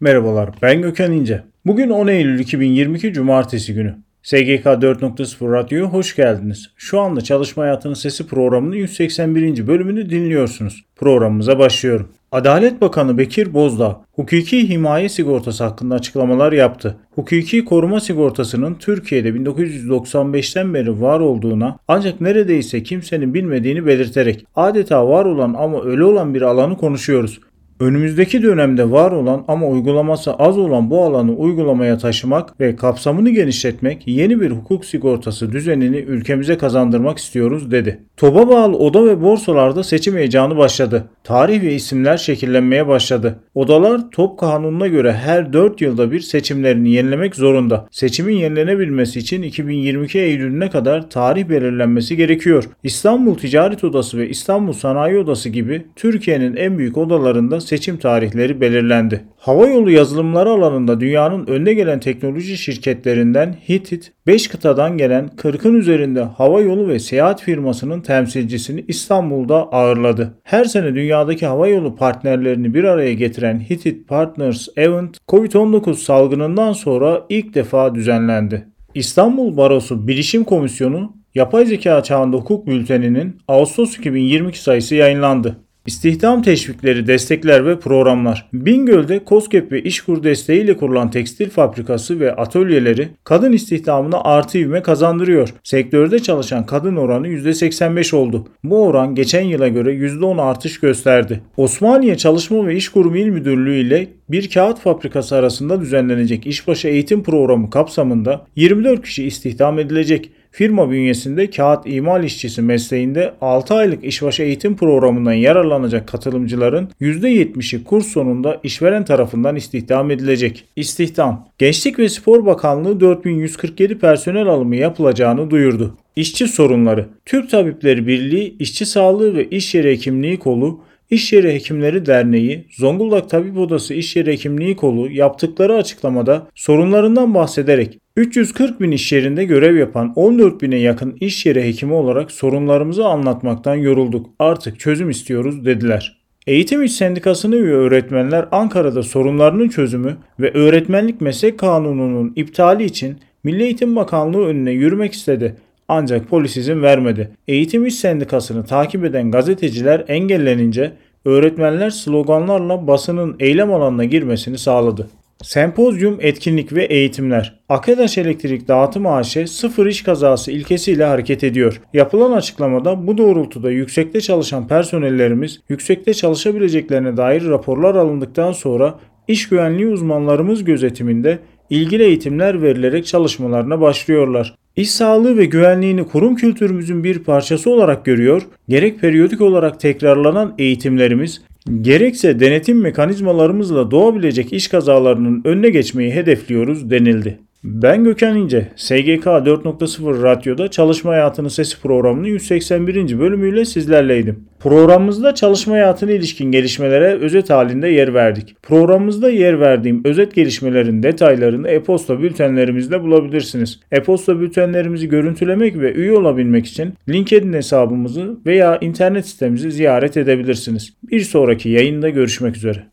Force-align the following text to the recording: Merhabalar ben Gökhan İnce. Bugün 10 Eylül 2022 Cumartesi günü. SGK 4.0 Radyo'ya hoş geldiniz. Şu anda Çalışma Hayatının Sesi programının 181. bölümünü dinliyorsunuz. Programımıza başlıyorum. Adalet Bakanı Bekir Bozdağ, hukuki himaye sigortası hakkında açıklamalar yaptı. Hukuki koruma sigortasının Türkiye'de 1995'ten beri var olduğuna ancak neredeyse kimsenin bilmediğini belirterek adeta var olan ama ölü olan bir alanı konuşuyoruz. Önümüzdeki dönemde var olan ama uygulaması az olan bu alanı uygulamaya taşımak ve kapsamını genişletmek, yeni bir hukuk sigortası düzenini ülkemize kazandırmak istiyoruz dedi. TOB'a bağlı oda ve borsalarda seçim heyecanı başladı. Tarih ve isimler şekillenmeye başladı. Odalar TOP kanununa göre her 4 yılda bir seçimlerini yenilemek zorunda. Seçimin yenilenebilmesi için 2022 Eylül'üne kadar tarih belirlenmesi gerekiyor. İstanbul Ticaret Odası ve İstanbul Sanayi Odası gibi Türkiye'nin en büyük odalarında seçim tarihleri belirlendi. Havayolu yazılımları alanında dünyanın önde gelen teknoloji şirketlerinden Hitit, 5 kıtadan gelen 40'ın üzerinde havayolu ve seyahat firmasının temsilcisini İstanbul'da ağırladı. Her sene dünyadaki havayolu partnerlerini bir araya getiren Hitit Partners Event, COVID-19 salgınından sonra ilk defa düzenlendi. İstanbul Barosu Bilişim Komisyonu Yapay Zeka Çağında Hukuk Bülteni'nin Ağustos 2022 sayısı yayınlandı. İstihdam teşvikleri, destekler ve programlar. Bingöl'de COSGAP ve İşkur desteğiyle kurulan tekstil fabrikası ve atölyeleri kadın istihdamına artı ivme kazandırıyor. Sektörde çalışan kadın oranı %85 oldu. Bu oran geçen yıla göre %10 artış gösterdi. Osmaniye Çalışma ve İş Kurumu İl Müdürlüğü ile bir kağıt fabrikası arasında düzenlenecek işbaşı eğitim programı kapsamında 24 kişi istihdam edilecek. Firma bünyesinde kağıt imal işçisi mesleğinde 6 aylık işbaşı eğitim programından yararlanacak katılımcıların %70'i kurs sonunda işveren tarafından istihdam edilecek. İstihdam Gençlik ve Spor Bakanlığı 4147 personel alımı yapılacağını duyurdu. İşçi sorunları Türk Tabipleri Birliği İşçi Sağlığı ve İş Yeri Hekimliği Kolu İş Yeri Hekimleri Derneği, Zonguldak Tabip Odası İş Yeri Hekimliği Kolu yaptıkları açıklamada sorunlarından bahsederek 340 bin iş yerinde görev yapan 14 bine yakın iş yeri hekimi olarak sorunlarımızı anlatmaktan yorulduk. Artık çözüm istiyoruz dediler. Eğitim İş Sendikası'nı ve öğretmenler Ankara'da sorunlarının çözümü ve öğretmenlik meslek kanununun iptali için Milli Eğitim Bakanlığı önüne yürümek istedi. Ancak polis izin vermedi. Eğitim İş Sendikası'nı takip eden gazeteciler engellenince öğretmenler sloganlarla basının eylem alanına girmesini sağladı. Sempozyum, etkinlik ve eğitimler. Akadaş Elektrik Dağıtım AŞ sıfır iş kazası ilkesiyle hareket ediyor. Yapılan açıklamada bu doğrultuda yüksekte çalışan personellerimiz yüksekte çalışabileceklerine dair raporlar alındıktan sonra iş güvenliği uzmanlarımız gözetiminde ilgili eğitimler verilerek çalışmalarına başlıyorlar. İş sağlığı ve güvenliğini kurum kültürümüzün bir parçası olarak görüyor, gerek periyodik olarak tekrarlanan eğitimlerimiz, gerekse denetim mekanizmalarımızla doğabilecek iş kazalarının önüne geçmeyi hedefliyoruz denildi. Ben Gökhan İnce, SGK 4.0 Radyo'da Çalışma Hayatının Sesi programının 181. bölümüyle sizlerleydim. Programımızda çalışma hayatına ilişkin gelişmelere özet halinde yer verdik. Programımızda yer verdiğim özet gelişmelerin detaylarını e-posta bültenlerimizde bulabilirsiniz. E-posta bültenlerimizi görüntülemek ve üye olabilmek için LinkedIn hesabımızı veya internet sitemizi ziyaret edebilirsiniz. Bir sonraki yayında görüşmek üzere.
Merhabalar 0.00 0.50
ben 0.62 0.82
Gökhan 0.82 1.12
İnce. 1.12 1.42
Bugün 1.66 1.90
10 1.90 2.06
Eylül 2.06 2.38
2022 2.38 3.12
Cumartesi 3.12 3.74
günü. 3.74 3.94
SGK 4.22 4.64
4.0 4.64 5.52
Radyo'ya 5.52 5.84
hoş 5.84 6.16
geldiniz. 6.16 6.70
Şu 6.76 7.00
anda 7.00 7.20
Çalışma 7.20 7.62
Hayatının 7.62 7.94
Sesi 7.94 8.26
programının 8.26 8.76
181. 8.76 9.66
bölümünü 9.66 10.10
dinliyorsunuz. 10.10 10.84
Programımıza 10.96 11.58
başlıyorum. 11.58 12.08
Adalet 12.32 12.80
Bakanı 12.80 13.18
Bekir 13.18 13.54
Bozdağ, 13.54 14.00
hukuki 14.12 14.68
himaye 14.68 15.08
sigortası 15.08 15.64
hakkında 15.64 15.94
açıklamalar 15.94 16.52
yaptı. 16.52 16.96
Hukuki 17.14 17.64
koruma 17.64 18.00
sigortasının 18.00 18.74
Türkiye'de 18.74 19.28
1995'ten 19.28 20.74
beri 20.74 21.00
var 21.00 21.20
olduğuna 21.20 21.78
ancak 21.88 22.20
neredeyse 22.20 22.82
kimsenin 22.82 23.34
bilmediğini 23.34 23.86
belirterek 23.86 24.46
adeta 24.54 25.08
var 25.08 25.24
olan 25.24 25.54
ama 25.58 25.80
ölü 25.80 26.04
olan 26.04 26.34
bir 26.34 26.42
alanı 26.42 26.76
konuşuyoruz. 26.76 27.40
Önümüzdeki 27.80 28.42
dönemde 28.42 28.90
var 28.90 29.12
olan 29.12 29.44
ama 29.48 29.66
uygulaması 29.66 30.32
az 30.34 30.58
olan 30.58 30.90
bu 30.90 31.02
alanı 31.02 31.32
uygulamaya 31.32 31.98
taşımak 31.98 32.60
ve 32.60 32.76
kapsamını 32.76 33.30
genişletmek, 33.30 34.02
yeni 34.08 34.40
bir 34.40 34.50
hukuk 34.50 34.84
sigortası 34.84 35.52
düzenini 35.52 35.96
ülkemize 35.96 36.58
kazandırmak 36.58 37.18
istiyoruz 37.18 37.70
dedi. 37.70 38.00
TOB'a 38.16 38.48
bağlı 38.48 38.76
oda 38.76 39.04
ve 39.04 39.22
borsalarda 39.22 39.84
seçim 39.84 40.16
heyecanı 40.16 40.56
başladı. 40.56 41.04
Tarih 41.24 41.62
ve 41.62 41.74
isimler 41.74 42.16
şekillenmeye 42.16 42.88
başladı. 42.88 43.38
Odalar 43.54 44.10
TOP 44.10 44.38
kanununa 44.38 44.86
göre 44.86 45.12
her 45.12 45.52
4 45.52 45.80
yılda 45.80 46.12
bir 46.12 46.20
seçimlerini 46.20 46.90
yenilemek 46.90 47.36
zorunda. 47.36 47.86
Seçimin 47.90 48.36
yenilenebilmesi 48.36 49.18
için 49.18 49.42
2022 49.42 50.18
Eylül'üne 50.18 50.70
kadar 50.70 51.10
tarih 51.10 51.48
belirlenmesi 51.48 52.16
gerekiyor. 52.16 52.64
İstanbul 52.82 53.34
Ticaret 53.34 53.84
Odası 53.84 54.18
ve 54.18 54.28
İstanbul 54.28 54.72
Sanayi 54.72 55.18
Odası 55.18 55.48
gibi 55.48 55.86
Türkiye'nin 55.96 56.56
en 56.56 56.78
büyük 56.78 56.96
odalarında 56.96 57.60
seçim 57.68 57.96
tarihleri 57.96 58.60
belirlendi. 58.60 59.24
Havayolu 59.36 59.90
yazılımları 59.90 60.50
alanında 60.50 61.00
dünyanın 61.00 61.46
önde 61.46 61.74
gelen 61.74 62.00
teknoloji 62.00 62.58
şirketlerinden 62.58 63.56
Hitit, 63.68 64.12
5 64.26 64.48
kıtadan 64.48 64.98
gelen 64.98 65.30
40'ın 65.36 65.74
üzerinde 65.74 66.22
havayolu 66.22 66.88
ve 66.88 66.98
seyahat 66.98 67.42
firmasının 67.42 68.00
temsilcisini 68.00 68.84
İstanbul'da 68.88 69.56
ağırladı. 69.72 70.34
Her 70.42 70.64
sene 70.64 70.94
dünyadaki 70.94 71.46
havayolu 71.46 71.96
partnerlerini 71.96 72.74
bir 72.74 72.84
araya 72.84 73.14
getiren 73.14 73.60
Hitit 73.60 74.08
Partners 74.08 74.68
Event, 74.76 75.18
COVID-19 75.28 75.94
salgınından 75.94 76.72
sonra 76.72 77.22
ilk 77.28 77.54
defa 77.54 77.94
düzenlendi. 77.94 78.66
İstanbul 78.94 79.56
Barosu 79.56 80.08
Bilişim 80.08 80.44
Komisyonu 80.44 81.16
Yapay 81.34 81.66
Zeka 81.66 82.02
Çağında 82.02 82.36
Hukuk 82.36 82.66
Bülteni'nin 82.66 83.38
Ağustos 83.48 83.98
2022 83.98 84.62
sayısı 84.62 84.94
yayınlandı. 84.94 85.56
İstihdam 85.86 86.42
teşvikleri, 86.42 87.06
destekler 87.06 87.66
ve 87.66 87.78
programlar. 87.78 88.48
Bingöl'de 88.52 89.20
COSGAP 89.26 89.72
ve 89.72 89.82
İşkur 89.82 90.22
desteğiyle 90.22 90.76
kurulan 90.76 91.10
tekstil 91.10 91.50
fabrikası 91.50 92.20
ve 92.20 92.36
atölyeleri 92.36 93.08
kadın 93.24 93.52
istihdamına 93.52 94.20
artı 94.20 94.58
ivme 94.58 94.82
kazandırıyor. 94.82 95.54
Sektörde 95.62 96.18
çalışan 96.18 96.66
kadın 96.66 96.96
oranı 96.96 97.28
%85 97.28 98.16
oldu. 98.16 98.48
Bu 98.64 98.86
oran 98.86 99.14
geçen 99.14 99.42
yıla 99.42 99.68
göre 99.68 99.94
%10 99.94 100.42
artış 100.42 100.80
gösterdi. 100.80 101.40
Osmaniye 101.56 102.16
Çalışma 102.16 102.66
ve 102.66 102.76
İş 102.76 102.88
Kurumu 102.88 103.16
İl 103.16 103.28
Müdürlüğü 103.28 103.78
ile 103.80 104.08
bir 104.28 104.50
kağıt 104.50 104.80
fabrikası 104.80 105.36
arasında 105.36 105.80
düzenlenecek 105.80 106.46
işbaşı 106.46 106.88
eğitim 106.88 107.22
programı 107.22 107.70
kapsamında 107.70 108.46
24 108.56 109.02
kişi 109.02 109.24
istihdam 109.24 109.78
edilecek. 109.78 110.30
Firma 110.56 110.90
bünyesinde 110.90 111.50
kağıt 111.50 111.86
imal 111.86 112.24
işçisi 112.24 112.62
mesleğinde 112.62 113.34
6 113.40 113.74
aylık 113.74 114.04
işbaşı 114.04 114.42
eğitim 114.42 114.76
programından 114.76 115.32
yararlanacak 115.32 116.08
katılımcıların 116.08 116.88
%70'i 117.00 117.84
kurs 117.84 118.06
sonunda 118.06 118.60
işveren 118.62 119.04
tarafından 119.04 119.56
istihdam 119.56 120.10
edilecek. 120.10 120.64
İstihdam 120.76 121.48
Gençlik 121.58 121.98
ve 121.98 122.08
Spor 122.08 122.46
Bakanlığı 122.46 123.00
4147 123.00 123.98
personel 123.98 124.46
alımı 124.46 124.76
yapılacağını 124.76 125.50
duyurdu. 125.50 125.94
İşçi 126.16 126.48
sorunları 126.48 127.08
Türk 127.24 127.50
Tabipleri 127.50 128.06
Birliği 128.06 128.56
İşçi 128.58 128.86
Sağlığı 128.86 129.34
ve 129.34 129.48
İş 129.50 129.74
Yeri 129.74 129.90
Hekimliği 129.90 130.38
Kolu 130.38 130.80
İş 131.10 131.32
Yeri 131.32 131.54
Hekimleri 131.54 132.06
Derneği, 132.06 132.66
Zonguldak 132.70 133.30
Tabip 133.30 133.58
Odası 133.58 133.94
İş 133.94 134.16
Yeri 134.16 134.32
Hekimliği 134.32 134.76
Kolu 134.76 135.10
yaptıkları 135.10 135.74
açıklamada 135.74 136.46
sorunlarından 136.54 137.34
bahsederek 137.34 137.98
340 138.16 138.80
bin 138.80 138.90
iş 138.90 139.12
yerinde 139.12 139.44
görev 139.44 139.76
yapan 139.76 140.12
14 140.16 140.62
bine 140.62 140.76
yakın 140.76 141.16
iş 141.20 141.46
yeri 141.46 141.64
hekimi 141.64 141.92
olarak 141.92 142.30
sorunlarımızı 142.30 143.06
anlatmaktan 143.06 143.74
yorulduk. 143.74 144.30
Artık 144.38 144.80
çözüm 144.80 145.10
istiyoruz 145.10 145.64
dediler. 145.64 146.16
Eğitim 146.46 146.82
İş 146.82 146.92
Sendikası'nı 146.92 147.56
ve 147.56 147.72
öğretmenler 147.72 148.48
Ankara'da 148.52 149.02
sorunlarının 149.02 149.68
çözümü 149.68 150.16
ve 150.40 150.50
öğretmenlik 150.50 151.20
meslek 151.20 151.58
kanununun 151.58 152.32
iptali 152.36 152.84
için 152.84 153.16
Milli 153.44 153.62
Eğitim 153.62 153.96
Bakanlığı 153.96 154.46
önüne 154.46 154.70
yürümek 154.70 155.12
istedi. 155.12 155.56
Ancak 155.88 156.28
polis 156.28 156.56
izin 156.56 156.82
vermedi. 156.82 157.30
Eğitim 157.48 157.86
İş 157.86 157.94
Sendikası'nı 157.94 158.64
takip 158.64 159.04
eden 159.04 159.30
gazeteciler 159.30 160.04
engellenince 160.08 160.92
öğretmenler 161.24 161.90
sloganlarla 161.90 162.86
basının 162.86 163.36
eylem 163.40 163.72
alanına 163.72 164.04
girmesini 164.04 164.58
sağladı. 164.58 165.08
Sempozyum, 165.42 166.18
etkinlik 166.20 166.72
ve 166.72 166.84
eğitimler. 166.84 167.60
Akadaş 167.68 168.18
Elektrik 168.18 168.68
Dağıtım 168.68 169.06
AŞ 169.06 169.50
sıfır 169.50 169.86
iş 169.86 170.02
kazası 170.02 170.52
ilkesiyle 170.52 171.04
hareket 171.04 171.44
ediyor. 171.44 171.80
Yapılan 171.92 172.32
açıklamada 172.32 173.06
bu 173.06 173.18
doğrultuda 173.18 173.70
yüksekte 173.70 174.20
çalışan 174.20 174.68
personellerimiz 174.68 175.60
yüksekte 175.68 176.14
çalışabileceklerine 176.14 177.16
dair 177.16 177.44
raporlar 177.44 177.94
alındıktan 177.94 178.52
sonra 178.52 178.98
iş 179.28 179.48
güvenliği 179.48 179.88
uzmanlarımız 179.88 180.64
gözetiminde 180.64 181.38
ilgili 181.70 182.02
eğitimler 182.02 182.62
verilerek 182.62 183.06
çalışmalarına 183.06 183.80
başlıyorlar. 183.80 184.54
İş 184.76 184.90
sağlığı 184.90 185.36
ve 185.36 185.44
güvenliğini 185.44 186.04
kurum 186.04 186.36
kültürümüzün 186.36 187.04
bir 187.04 187.18
parçası 187.18 187.70
olarak 187.70 188.04
görüyor, 188.04 188.42
gerek 188.68 189.00
periyodik 189.00 189.40
olarak 189.40 189.80
tekrarlanan 189.80 190.54
eğitimlerimiz, 190.58 191.42
gerekse 191.80 192.40
denetim 192.40 192.80
mekanizmalarımızla 192.80 193.90
doğabilecek 193.90 194.52
iş 194.52 194.68
kazalarının 194.68 195.42
önüne 195.44 195.70
geçmeyi 195.70 196.12
hedefliyoruz 196.12 196.90
denildi. 196.90 197.38
Ben 197.68 198.04
Gökhan 198.04 198.36
İnce, 198.36 198.68
SGK 198.76 199.26
4.0 199.26 200.22
Radyo'da 200.22 200.70
Çalışma 200.70 201.10
Hayatının 201.10 201.48
Sesi 201.48 201.80
programının 201.80 202.26
181. 202.26 203.18
bölümüyle 203.18 203.64
sizlerleydim. 203.64 204.44
Programımızda 204.60 205.34
çalışma 205.34 205.74
hayatına 205.74 206.10
ilişkin 206.10 206.52
gelişmelere 206.52 207.14
özet 207.14 207.50
halinde 207.50 207.88
yer 207.88 208.14
verdik. 208.14 208.56
Programımızda 208.62 209.30
yer 209.30 209.60
verdiğim 209.60 210.04
özet 210.04 210.34
gelişmelerin 210.34 211.02
detaylarını 211.02 211.68
e-posta 211.68 212.22
bültenlerimizde 212.22 213.02
bulabilirsiniz. 213.02 213.80
E-posta 213.92 214.40
bültenlerimizi 214.40 215.08
görüntülemek 215.08 215.78
ve 215.78 215.92
üye 215.92 216.12
olabilmek 216.12 216.66
için 216.66 216.94
LinkedIn 217.08 217.52
hesabımızı 217.52 218.38
veya 218.46 218.78
internet 218.80 219.26
sitemizi 219.26 219.72
ziyaret 219.72 220.16
edebilirsiniz. 220.16 220.94
Bir 221.02 221.20
sonraki 221.20 221.68
yayında 221.68 222.08
görüşmek 222.08 222.56
üzere. 222.56 222.86